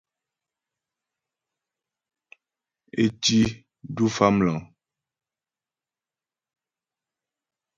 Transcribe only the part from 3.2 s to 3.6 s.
tí